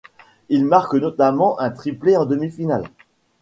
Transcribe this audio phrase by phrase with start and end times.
[0.49, 2.85] Il marque notamment un triplé en demi-finale.